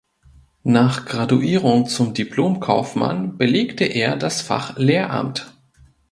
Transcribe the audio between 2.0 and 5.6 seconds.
Diplomkaufmann belegte er das Fach Lehramt.